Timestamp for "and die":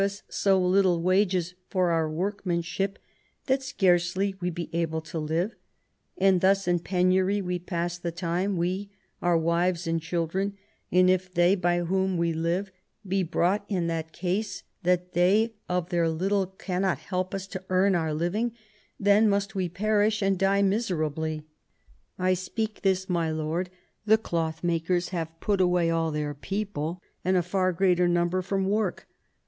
20.23-20.63